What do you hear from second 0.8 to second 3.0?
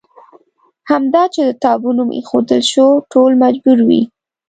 همدا چې د تابو نوم کېښودل شو